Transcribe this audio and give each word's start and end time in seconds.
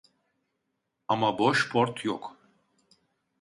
Ama 1.07 1.39
boş 1.39 1.69
port 1.71 2.05
yok 2.05 2.37